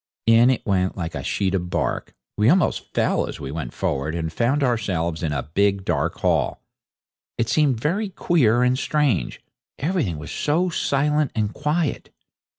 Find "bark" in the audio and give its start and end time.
1.69-2.15